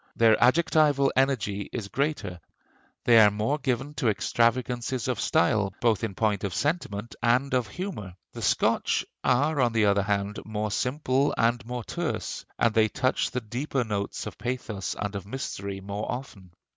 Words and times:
Their 0.15 0.35
adjectival 0.43 1.13
energy 1.15 1.69
is 1.71 1.87
greater; 1.87 2.39
they 3.03 3.19
are 3.19 3.29
more 3.29 3.59
given 3.59 3.93
to 3.97 4.09
extravagances 4.09 5.07
of 5.07 5.19
style, 5.19 5.75
both 5.79 6.03
in 6.03 6.15
point 6.15 6.43
of 6.43 6.55
sentiment 6.55 7.13
and 7.21 7.53
of 7.53 7.67
humor. 7.67 8.15
The 8.33 8.41
Scotch 8.41 9.05
are 9.23 9.61
on 9.61 9.73
the 9.73 9.85
other 9.85 10.01
hand 10.01 10.39
more 10.43 10.71
simple 10.71 11.35
and 11.37 11.63
more 11.67 11.83
terse, 11.83 12.45
and 12.57 12.73
they 12.73 12.87
touch 12.87 13.29
the 13.29 13.41
deeper 13.41 13.83
notes 13.83 14.25
of 14.25 14.39
pathos 14.39 14.95
and 14.99 15.15
of 15.15 15.27
mystery 15.27 15.81
more 15.81 16.11
often. 16.11 16.49